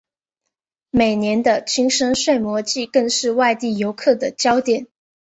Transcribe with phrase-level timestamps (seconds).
[0.89, 4.87] 每年的青森睡魔祭更是外地游客的焦点。